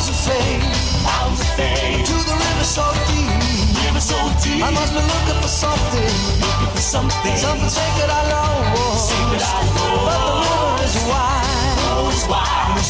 [0.00, 0.60] was afraid.
[1.04, 2.06] I was afraid.
[2.08, 3.28] To the river so deep.
[3.84, 4.64] River so deep.
[4.64, 6.12] I must be looking for something.
[6.40, 7.36] Looking for something.
[7.36, 8.96] Something sacred I know.
[8.96, 10.00] Sacred I know.
[10.08, 11.78] But the river is wide.
[11.92, 12.89] Oh, it's wide.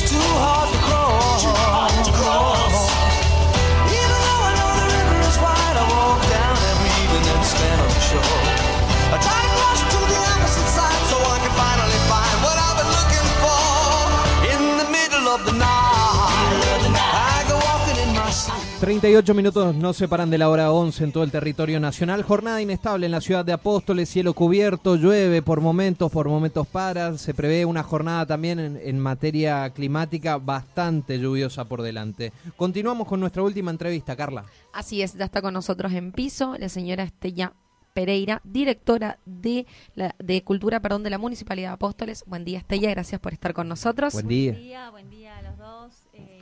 [18.80, 22.22] 38 minutos nos separan de la hora 11 en todo el territorio nacional.
[22.22, 27.18] Jornada inestable en la ciudad de Apóstoles, cielo cubierto, llueve por momentos, por momentos para.
[27.18, 32.32] Se prevé una jornada también en, en materia climática bastante lluviosa por delante.
[32.56, 34.46] Continuamos con nuestra última entrevista, Carla.
[34.72, 37.52] Así es, ya está con nosotros en piso la señora Estella
[37.92, 42.24] Pereira, directora de, la, de Cultura perdón, de la Municipalidad de Apóstoles.
[42.26, 44.14] Buen día, Estella, gracias por estar con nosotros.
[44.14, 44.52] Buen día.
[44.52, 46.08] Buen día, buen día a los dos.
[46.14, 46.39] Eh,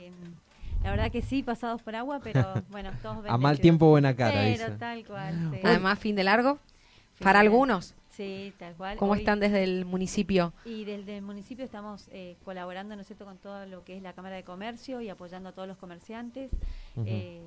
[0.83, 4.41] la verdad que sí, pasados por agua, pero bueno, todos A mal tiempo, buena cara,
[4.41, 4.71] Pero dice.
[4.79, 5.51] tal cual.
[5.53, 5.59] sí.
[5.63, 6.59] Además, fin de largo.
[7.17, 8.97] Sí, Para algunos, Sí, tal cual.
[8.97, 10.53] ¿cómo Hoy- están desde el municipio?
[10.65, 14.03] Y desde el municipio estamos eh, colaborando, ¿no es cierto?, con todo lo que es
[14.03, 16.51] la Cámara de Comercio y apoyando a todos los comerciantes.
[17.05, 17.41] Eh,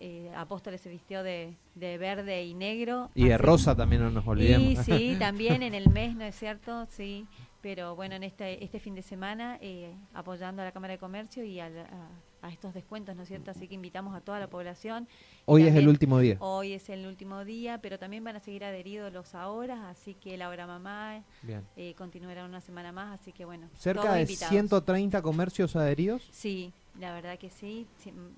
[0.00, 3.10] eh, Apóstoles se vistió de, de verde y negro.
[3.14, 4.62] Y de Así- rosa también no nos olvidemos.
[4.68, 6.86] Y sí, también en el mes, ¿no es cierto?
[6.90, 7.26] Sí,
[7.62, 11.44] pero bueno, en este, este fin de semana eh, apoyando a la Cámara de Comercio
[11.44, 12.08] y a, la- a-
[12.42, 13.50] a estos descuentos, ¿no es cierto?
[13.50, 15.08] Así que invitamos a toda la población.
[15.44, 16.36] Hoy es el último día.
[16.40, 20.36] Hoy es el último día, pero también van a seguir adheridos los ahora, así que
[20.36, 21.22] la hora mamá
[21.76, 23.68] eh, continuará una semana más, así que bueno.
[23.76, 24.50] Cerca de invitados.
[24.50, 26.28] 130 comercios adheridos.
[26.30, 28.30] Sí, la verdad que sí, sí, m-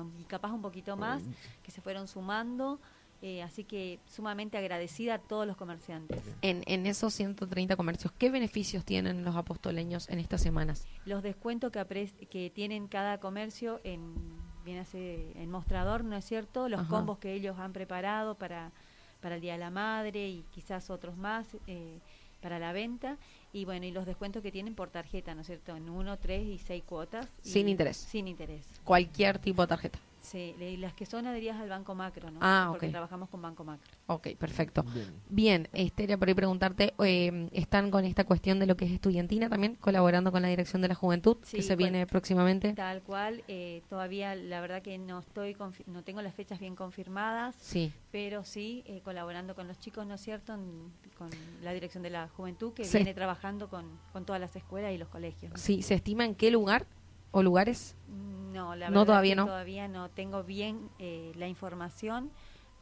[0.00, 1.22] m- y capaz un poquito más,
[1.62, 2.78] que se fueron sumando,
[3.22, 6.20] eh, así que sumamente agradecida a todos los comerciantes.
[6.42, 10.84] En, en esos 130 comercios, ¿qué beneficios tienen los apostoleños en estas semanas?
[11.06, 14.12] Los descuentos que, que tienen cada comercio en,
[14.64, 16.68] viene ser en mostrador, ¿no es cierto?
[16.68, 16.88] Los Ajá.
[16.90, 18.72] combos que ellos han preparado para,
[19.20, 22.00] para el Día de la Madre y quizás otros más eh,
[22.40, 23.18] para la venta.
[23.52, 25.76] Y bueno, y los descuentos que tienen por tarjeta, ¿no es cierto?
[25.76, 27.28] En uno, tres y seis cuotas.
[27.44, 27.96] y- Sin interés.
[27.98, 28.66] Sin interés.
[28.82, 29.98] Cualquier tipo de tarjeta.
[30.22, 32.38] Sí, las que son adheridas al Banco Macro, ¿no?
[32.42, 32.92] Ah, Porque ok.
[32.92, 33.90] trabajamos con Banco Macro.
[34.06, 34.82] Ok, perfecto.
[34.84, 35.12] Bien.
[35.28, 39.48] Bien, Esteria, por ahí preguntarte, eh, ¿están con esta cuestión de lo que es estudiantina
[39.48, 42.72] también, colaborando con la Dirección de la Juventud, Sí, que se viene próximamente?
[42.74, 45.56] Tal cual, eh, todavía la verdad que no estoy
[45.86, 47.92] no tengo las fechas bien confirmadas, Sí.
[48.12, 51.30] pero sí eh, colaborando con los chicos, ¿no es cierto?, En- con
[51.62, 52.98] la Dirección de la Juventud que Sí.
[52.98, 55.52] viene trabajando con, con todas las escuelas y los colegios.
[55.52, 55.58] ¿no?
[55.58, 56.86] Sí, ¿se estima en qué lugar
[57.32, 57.96] o lugares?
[58.52, 59.46] No, la No, verdad todavía que no.
[59.46, 62.30] todavía no tengo bien eh, la información,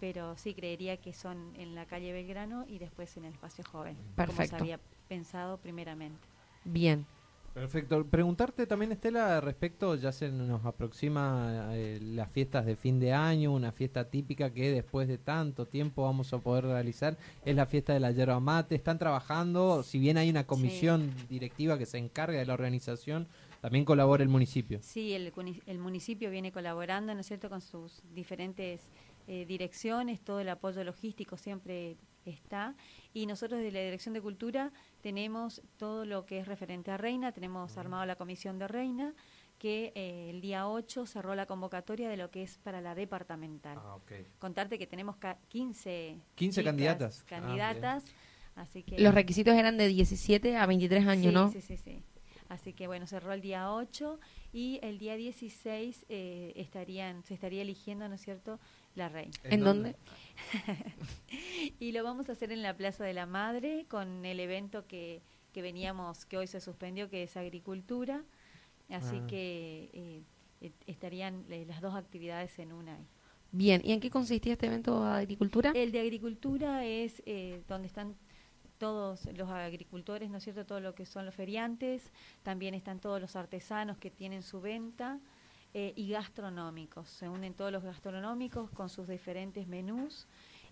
[0.01, 3.97] pero sí creería que son en la calle Belgrano y después en el espacio joven,
[4.17, 4.35] Perfecto.
[4.37, 6.21] como se había pensado primeramente.
[6.65, 7.07] Bien.
[7.55, 8.05] Perfecto.
[8.07, 13.53] Preguntarte también, Estela, respecto, ya se nos aproxima eh, las fiestas de fin de año,
[13.53, 17.93] una fiesta típica que después de tanto tiempo vamos a poder realizar, es la fiesta
[17.93, 18.77] de la yerba mate.
[18.77, 23.27] Están trabajando, si bien hay una comisión directiva que se encarga de la organización,
[23.61, 24.81] también colabora el municipio.
[24.83, 28.89] Sí, el, municipio viene colaborando, ¿no es cierto?, con sus diferentes
[29.27, 32.75] eh, direcciones, todo el apoyo logístico siempre está.
[33.13, 34.73] Y nosotros de la Dirección de Cultura
[35.03, 39.15] tenemos todo lo que es referente a Reina, tenemos armado la comisión de Reina,
[39.59, 43.79] que eh, el día 8 cerró la convocatoria de lo que es para la departamental.
[44.39, 47.21] Contarte que tenemos ca- 15, 15 chicas candidatas.
[47.21, 48.05] Ah, candidatas,
[48.57, 48.99] así que...
[48.99, 51.53] Los requisitos eran de 17 a 23 años, sí, ¿no?
[51.53, 52.03] Sí, sí, sí.
[52.51, 54.21] Así que bueno, cerró el día 8
[54.53, 58.59] y el día 16 eh, estarían, se estaría eligiendo, ¿no es cierto?,
[58.97, 59.33] la reina.
[59.45, 59.95] ¿En dónde?
[61.79, 65.23] Y lo vamos a hacer en la Plaza de la Madre con el evento que,
[65.53, 68.23] que veníamos, que hoy se suspendió, que es agricultura.
[68.89, 69.27] Así Ah.
[69.29, 70.23] que eh,
[70.61, 72.97] eh, estarían eh, las dos actividades en una.
[72.97, 73.07] ahí.
[73.53, 75.73] Bien, ¿y en qué consistía este evento de agricultura?
[75.75, 78.15] El de agricultura es eh, donde están
[78.81, 80.65] todos los agricultores, ¿no es cierto?
[80.65, 82.11] Todo lo que son los feriantes,
[82.43, 85.21] también están todos los artesanos que tienen su venta
[85.75, 87.09] eh, y gastronómicos.
[87.11, 90.27] Se unen todos los gastronómicos con sus diferentes menús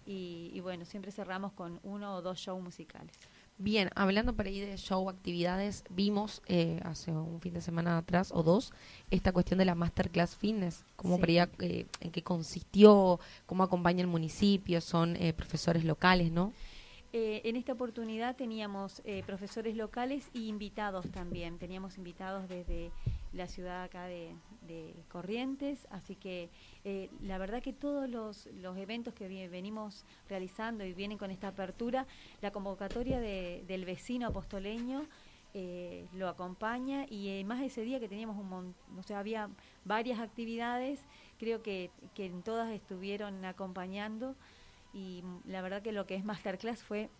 [0.06, 3.14] y, y bueno, siempre cerramos con uno o dos shows musicales.
[3.58, 8.30] Bien, hablando por ahí de show, actividades, vimos eh, hace un fin de semana atrás
[8.32, 8.72] o dos
[9.10, 11.20] esta cuestión de la Masterclass Fitness, cómo Sí.
[11.20, 16.52] por ahí, eh, en qué consistió, cómo acompaña el municipio, son eh, profesores locales, ¿no?
[17.12, 21.58] Eh, en esta oportunidad teníamos eh, profesores locales y invitados también.
[21.58, 22.90] Teníamos invitados desde
[23.32, 24.34] la ciudad acá de,
[25.08, 26.50] Corrientes, así que
[26.84, 28.46] eh, la verdad que todos los,
[28.76, 32.06] eventos que venimos realizando y vienen con esta apertura,
[32.42, 35.06] la convocatoria de- del vecino apostoleño
[35.54, 39.48] eh, lo acompaña y eh, más ese día que teníamos un montón, o sea, había
[39.86, 41.00] varias actividades,
[41.38, 44.36] creo que, que en todas estuvieron acompañando
[44.92, 47.10] y la verdad que lo que es Masterclass fue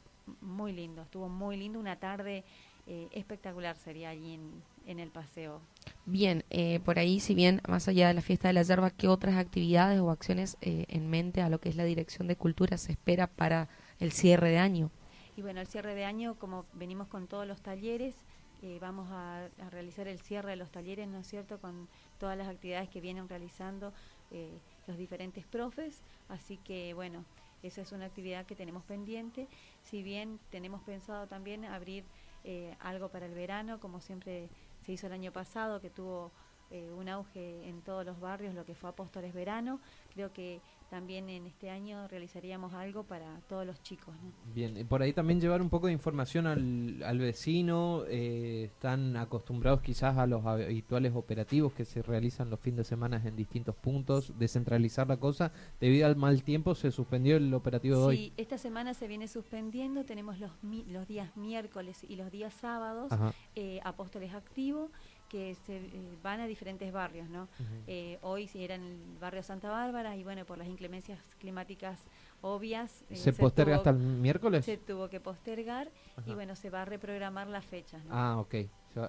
[0.41, 2.45] muy lindo, estuvo muy lindo, una tarde
[2.87, 5.61] eh, espectacular sería allí en, en el paseo.
[6.07, 9.09] Bien, eh, por ahí, si bien más allá de la fiesta de la yerba, ¿qué
[9.09, 12.79] otras actividades o acciones eh, en mente a lo que es la Dirección de Cultura
[12.79, 13.69] se espera para
[14.01, 14.91] el cierre de año?
[15.37, 18.15] Y bueno, el cierre de año, como venimos con todos los talleres,
[18.63, 21.89] eh, vamos a, a realizar el cierre de los talleres, ¿no es cierto?, con
[22.19, 23.93] todas las actividades que vienen realizando
[24.31, 26.03] eh, los diferentes profes.
[26.29, 27.25] Así que, bueno,
[27.63, 29.49] esa es una actividad que tenemos pendiente.
[29.83, 32.05] Si bien tenemos pensado también abrir
[32.45, 34.49] eh, algo para el verano, como siempre
[34.85, 36.31] se hizo el año pasado, que tuvo
[36.71, 39.81] eh, un auge en todos los barrios, lo que fue Apóstoles Verano.
[40.15, 40.61] Creo que
[40.91, 44.15] también en este año realizaríamos algo para todos los chicos.
[44.23, 44.33] ¿no?
[44.55, 48.05] Bien, y por ahí también llevar un poco de información al, al vecino.
[48.09, 53.21] eh, están acostumbrados quizás a los habituales operativos que se realizan los fines de semana
[53.25, 55.53] en distintos puntos, descentralizar la cosa.
[55.81, 58.17] Debido al mal tiempo se suspendió el operativo de hoy.
[58.17, 62.55] Sí, esta semana se viene suspendiendo, tenemos los, mi- los días miércoles y los días
[62.55, 63.13] sábados,
[63.55, 64.91] eh, Apóstoles Activo,
[65.29, 65.91] que se eh,
[66.23, 67.43] van a diferentes barrios, ¿no?
[67.45, 67.65] Ujú.
[67.87, 72.05] Eh, hoy era en el barrio Santa Bárbara y bueno, por las inclemencias climáticas
[72.41, 73.05] obvias.
[73.11, 74.65] eh, ¿Se posterga tuvo- hasta el miércoles?
[74.65, 75.91] Se tuvo que postergar
[76.27, 78.05] y bueno, se va a reprogramar las fechas.
[78.07, 78.15] ¿no?
[78.15, 78.55] Ah, ok.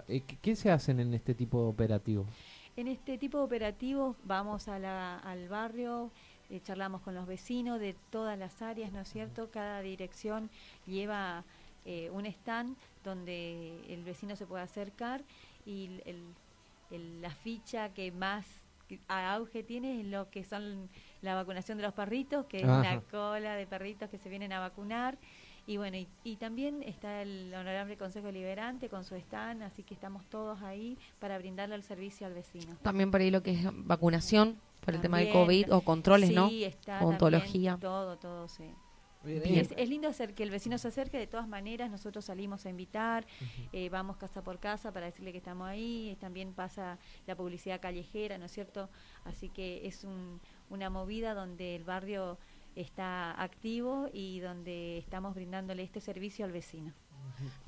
[0.07, 2.27] ¿Qué, qué se hacen en este tipo de operativos?
[2.75, 6.12] En este tipo de operativos vamos a la- al barrio,
[6.50, 9.50] eh, charlamos con los vecinos de todas las áreas, ¿no es cierto?
[9.51, 10.50] Cada dirección
[10.86, 11.44] lleva
[11.86, 15.24] eh, un stand donde el vecino se puede acercar
[15.66, 16.34] y el-
[16.92, 18.46] el- la ficha que más
[19.07, 20.90] a auge tiene es lo que son
[21.22, 24.60] la vacunación de los perritos, que es una cola de perritos que se vienen a
[24.60, 25.18] vacunar.
[25.68, 29.94] Y bueno, y, y también está el Honorable Consejo Deliberante con su stand, así que
[29.94, 32.75] estamos todos ahí para brindarle el servicio al vecino.
[32.81, 36.36] También por ahí lo que es vacunación por el tema del COVID o controles, sí,
[36.36, 36.48] ¿no?
[36.50, 37.74] está Odontología.
[37.74, 38.63] también todo, todo, sí.
[39.24, 39.42] Bien.
[39.45, 42.69] Es, es lindo hacer que el vecino se acerque, de todas maneras nosotros salimos a
[42.69, 43.25] invitar,
[43.74, 48.38] eh, vamos casa por casa para decirle que estamos ahí, también pasa la publicidad callejera,
[48.38, 48.89] ¿no es cierto?
[49.25, 50.39] Así que es un-
[50.69, 52.38] una movida donde el barrio
[52.75, 56.94] está activo y donde estamos brindándole este servicio al vecino.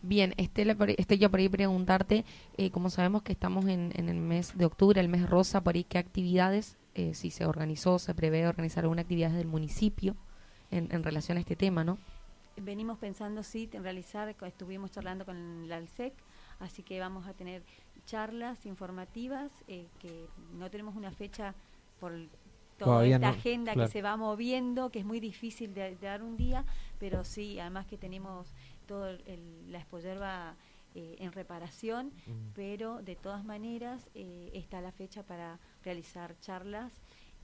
[0.01, 2.23] Bien, Estela, por ahí- Estella, por ahí preguntarte,
[2.57, 5.75] eh, como sabemos que estamos en, en el mes de octubre, el mes rosa, por
[5.75, 10.15] ahí qué actividades, eh, si se organizó, se prevé organizar alguna actividad del municipio
[10.71, 11.97] en, en relación a este tema, ¿no?
[12.57, 16.13] Venimos pensando, sí, en realizar, estuvimos charlando con la ALSEC,
[16.59, 17.63] así que vamos a tener
[18.05, 21.55] charlas informativas, eh, que no tenemos una fecha
[21.99, 22.11] por
[22.77, 23.87] toda Todavía esta no, agenda claro.
[23.87, 26.65] que se va moviendo, que es muy difícil de, de dar un día,
[26.99, 28.47] pero sí, además que tenemos
[28.87, 29.17] toda
[29.69, 30.55] la espollerba
[30.93, 32.51] eh, en reparación, Mm.
[32.53, 36.91] pero de todas maneras eh, está la fecha para realizar charlas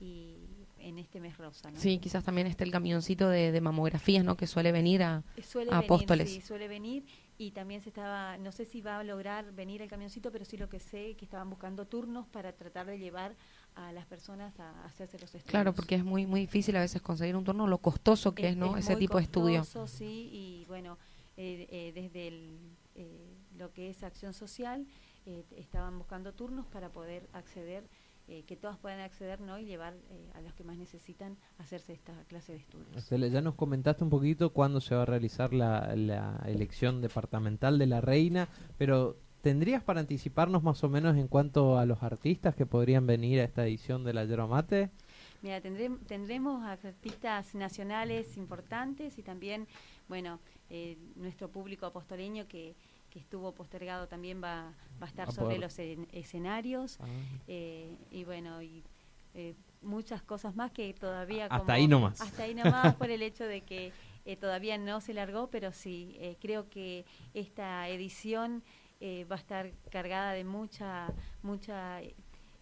[0.00, 0.36] y
[0.78, 1.70] en este mes rosa.
[1.70, 1.78] ¿no?
[1.78, 4.36] Sí, quizás también esté el camioncito de, de mamografías, ¿no?
[4.36, 5.24] Que suele venir a...
[5.42, 6.30] Suele a venir, Apóstoles.
[6.32, 7.04] sí, suele venir
[7.36, 10.56] y también se estaba, no sé si va a lograr venir el camioncito, pero sí
[10.56, 13.34] lo que sé que estaban buscando turnos para tratar de llevar
[13.74, 15.50] a las personas a hacerse los estudios.
[15.50, 18.56] Claro, porque es muy muy difícil a veces conseguir un turno, lo costoso que es,
[18.56, 18.76] ¿no?
[18.76, 19.60] Ese muy tipo de estudio.
[19.60, 20.98] costoso, sí, y bueno,
[21.36, 22.58] eh, eh, desde el,
[22.96, 24.84] eh, lo que es acción social,
[25.26, 27.84] eh, estaban buscando turnos para poder acceder,
[28.28, 29.58] eh, que todas puedan acceder, ¿no?
[29.58, 33.32] Y llevar eh, a los que más necesitan hacerse esta clase de estudios.
[33.32, 37.86] Ya nos comentaste un poquito cuándo se va a realizar la, la elección departamental de
[37.86, 42.66] la reina, pero ¿tendrías para anticiparnos más o menos en cuanto a los artistas que
[42.66, 44.90] podrían venir a esta edición de la Yerba Mate?
[45.40, 49.68] Mira, tendrem- tendremos artistas nacionales importantes y también,
[50.08, 52.74] bueno, eh, nuestro público apostoleño que,
[53.10, 56.98] que estuvo postergado también va, va a estar a sobre poder- los en- escenarios.
[57.46, 58.82] Eh, y bueno, y
[59.34, 61.44] eh, muchas cosas más que todavía...
[61.46, 62.20] Hasta como- ahí nomás.
[62.20, 63.92] Hasta ahí nomás por el hecho de que
[64.24, 68.62] eh, todavía no se largó, pero sí, eh, creo que esta edición
[69.00, 71.12] va a estar cargada de mucha,
[71.42, 72.00] mucha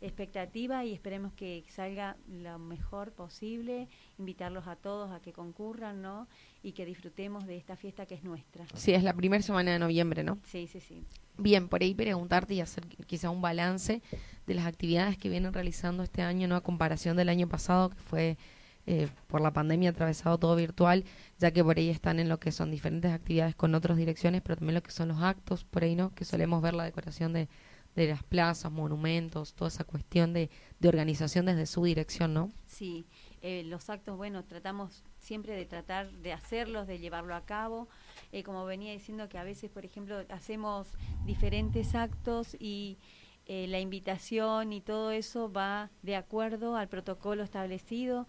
[0.01, 3.89] expectativa y esperemos que salga lo mejor posible,
[4.19, 6.29] invitarlos a todos a que concurran, ¿no?
[6.63, 8.67] Y que disfrutemos de esta fiesta que es nuestra.
[8.75, 10.39] Sí, es la primera semana de noviembre, ¿no?
[10.45, 11.03] Sí, sí, sí.
[11.39, 14.03] Bien, por ahí preguntarte y hacer quizá un balance
[14.47, 16.57] de las actividades que vienen realizando este año, ¿no?
[16.57, 18.39] A comparación del año pasado, que fue
[18.87, 21.05] eh, por la pandemia atravesado todo virtual,
[21.39, 24.57] ya que por ahí están en lo que son diferentes actividades con otras direcciones, pero
[24.57, 26.15] también lo que son los actos, por ahí, ¿no?
[26.15, 27.49] Que solemos ver la decoración de,
[27.97, 32.53] de las plazas, monumentos, toda esa cuestión de, de organización desde su dirección, ¿no?
[32.67, 33.07] Sí,
[33.41, 37.89] eh, los actos, bueno, tratamos siempre de tratar de hacerlos, de llevarlo a cabo.
[38.33, 40.89] Eh, como venía diciendo que a veces, por ejemplo, hacemos
[41.25, 42.99] diferentes actos y
[43.47, 48.29] eh, la invitación y todo eso va de acuerdo al protocolo establecido.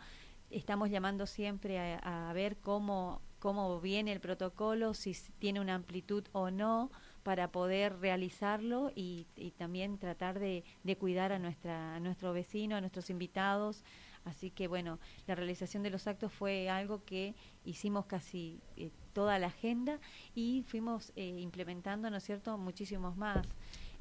[0.50, 6.24] Estamos llamando siempre a, a ver cómo, cómo viene el protocolo, si tiene una amplitud
[6.32, 6.90] o no
[7.28, 12.78] para poder realizarlo y, y también tratar de, de, cuidar a, nuestra, a nuestro vecino,
[12.78, 13.84] a nuestros invitados.
[14.24, 19.40] Así que bueno, la realización de los actos fue algo que hicimos casi eh, toda
[19.40, 20.00] la agenda
[20.36, 23.46] y fuimos eh, implementando, ¿no es cierto?, muchísimos más.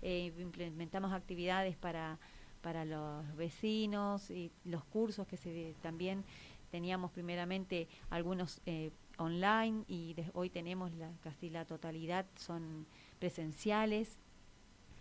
[0.02, 2.20] Eh, implementamos actividades para,
[2.60, 6.24] para los vecinos y los cursos que se también
[6.70, 12.86] teníamos primeramente algunos eh, online y de, hoy tenemos la, casi la totalidad son
[13.18, 14.18] presenciales.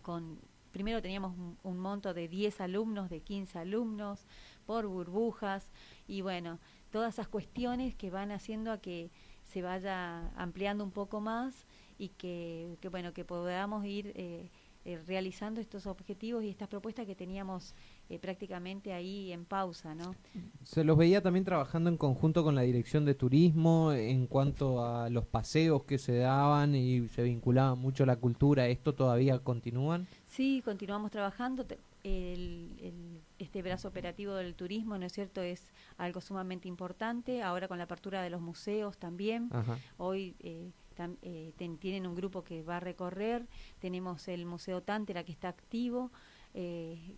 [0.02, 0.40] Con,
[0.72, 4.26] primero teníamos un, monto de 10 alumnos, de 15 alumnos,
[4.66, 5.68] por burbujas
[6.08, 6.60] y bueno,
[6.92, 9.10] todas esas cuestiones que van haciendo a que
[9.44, 11.66] se vaya ampliando un poco más
[11.98, 14.50] y que, que bueno, que podamos ir eh,
[14.86, 17.74] eh, realizando estos objetivos y estas propuestas que teníamos
[18.10, 20.15] eh, prácticamente ahí en pausa, ¿no?
[20.63, 25.10] Se los veía también trabajando en conjunto con la Dirección de Turismo en cuanto a
[25.10, 28.68] los paseos que se daban y se vinculaba mucho a la cultura.
[28.68, 30.08] ¿Esto todavía continúan?
[30.27, 31.65] Sí, continuamos trabajando.
[32.04, 37.42] El, el, este brazo operativo del turismo, ¿no es cierto?, es algo sumamente importante.
[37.42, 39.50] Ahora con la apertura de los museos también.
[39.51, 39.80] Ajá.
[39.98, 43.46] Hoy eh, tam, eh, ten, tienen un grupo que va a recorrer.
[43.80, 46.12] Tenemos el Museo Tántera que está activo.
[46.54, 47.18] Eh,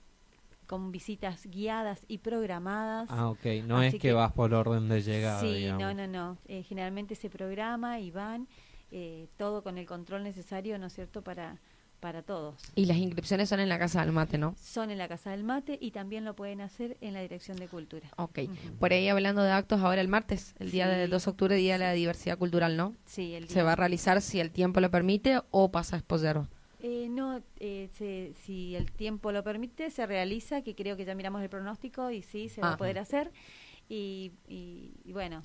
[0.68, 3.10] con visitas guiadas y programadas.
[3.10, 3.46] Ah, ok.
[3.66, 5.40] No Así es que, que, vas por orden de llegada.
[5.40, 5.82] Sí, digamos.
[5.82, 6.38] no, no, no.
[6.46, 8.48] Eh, generalmente se programa y van
[8.92, 11.58] eh, todo con el control necesario, ¿no es cierto?, para,
[12.00, 12.56] para todos.
[12.76, 14.56] Y las inscripciones son en la Casa del Mate, ¿no?
[14.62, 17.68] Son en la Casa del Mate y también lo pueden hacer en la Dirección de
[17.68, 18.10] Cultura.
[18.18, 18.38] Ok.
[18.38, 18.78] Uh -huh.
[18.80, 20.98] Por ahí hablando de actos, ahora el martes, el día sí.
[21.00, 22.96] del 2 de octubre, Día de la Diversidad Cultural, ¿no?
[23.06, 23.54] Sí, el día.
[23.54, 26.42] ¿Se va a realizar si el tiempo lo permite o pasa a exposer?
[26.80, 31.16] Eh, no, eh, se, si el tiempo lo permite, se realiza, que creo que ya
[31.16, 33.32] miramos el pronóstico y sí, se va a poder hacer.
[33.90, 35.44] Y, y, y bueno,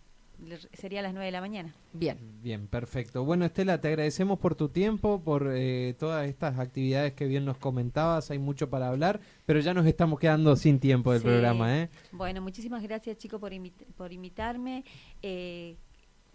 [0.72, 1.74] sería a las 9 de la mañana.
[1.92, 2.18] Bien.
[2.42, 3.24] Bien, perfecto.
[3.24, 7.58] Bueno, Estela, te agradecemos por tu tiempo, por eh, todas estas actividades que bien nos
[7.58, 8.30] comentabas.
[8.30, 11.26] Hay mucho para hablar, pero ya nos estamos quedando sin tiempo del sí.
[11.26, 11.78] programa.
[11.78, 11.88] ¿eh?
[12.12, 14.84] Bueno, muchísimas gracias, chicos, por, invit por invitarme.
[15.22, 15.76] Eh,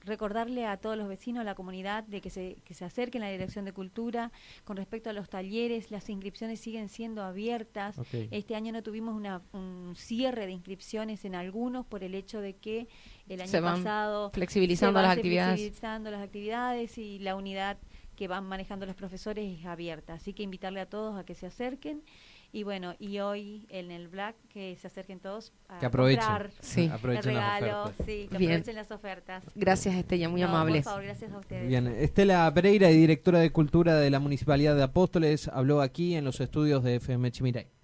[0.08, 3.28] recordarle a todos los vecinos, a la comunidad, de que se, que se acerquen a
[3.28, 4.32] la Dirección de Cultura.
[4.64, 7.98] Con respecto a los talleres, las inscripciones siguen siendo abiertas.
[8.00, 8.28] Okay.
[8.32, 12.56] Este año no tuvimos una, un cierre de inscripciones en algunos por el hecho de
[12.56, 12.88] que
[13.28, 15.56] el año se van pasado flexibilizando las actividades.
[15.56, 17.78] flexibilizando las actividades y la unidad
[18.16, 20.14] que van manejando los profesores es abierta.
[20.14, 22.02] Así que invitarle a todos a que se acerquen
[22.52, 26.52] y bueno, y hoy en el Black que se acerquen todos a que aprovechen, comprar
[26.62, 26.90] sí.
[26.92, 28.52] aprovechen regalos, sí, que Bien.
[28.52, 29.44] aprovechen las ofertas.
[29.56, 30.76] Gracias Estella, muy no, amable.
[30.76, 31.68] Por favor, gracias a ustedes.
[31.68, 36.40] Bien, Estela Pereira, directora de Cultura de la Municipalidad de Apóstoles, habló aquí en los
[36.40, 37.77] estudios de FM Chimiray.